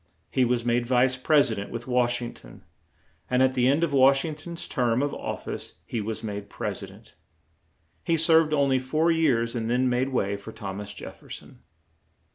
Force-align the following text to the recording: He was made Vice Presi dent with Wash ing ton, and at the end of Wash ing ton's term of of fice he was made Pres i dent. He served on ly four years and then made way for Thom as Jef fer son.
He 0.31 0.45
was 0.45 0.65
made 0.65 0.87
Vice 0.87 1.15
Presi 1.15 1.57
dent 1.57 1.69
with 1.69 1.85
Wash 1.85 2.23
ing 2.23 2.33
ton, 2.33 2.63
and 3.29 3.43
at 3.43 3.53
the 3.53 3.67
end 3.67 3.83
of 3.83 3.93
Wash 3.93 4.25
ing 4.25 4.33
ton's 4.33 4.67
term 4.67 5.03
of 5.03 5.13
of 5.13 5.43
fice 5.43 5.73
he 5.85 6.01
was 6.01 6.23
made 6.23 6.49
Pres 6.49 6.81
i 6.81 6.87
dent. 6.87 7.13
He 8.03 8.17
served 8.17 8.51
on 8.51 8.69
ly 8.69 8.79
four 8.79 9.11
years 9.11 9.55
and 9.55 9.69
then 9.69 9.89
made 9.91 10.09
way 10.09 10.37
for 10.37 10.51
Thom 10.51 10.81
as 10.81 10.89
Jef 10.91 11.19
fer 11.19 11.29
son. 11.29 11.59